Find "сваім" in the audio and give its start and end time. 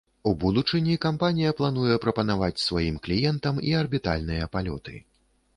2.65-2.97